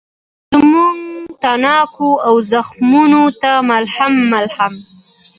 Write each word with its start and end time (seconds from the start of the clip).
زموږ 0.51 0.97
تڼاکو 1.43 2.09
او 2.27 2.35
زخمونوته 2.51 3.51
ملهم، 3.69 4.13
ملهم 4.31 4.73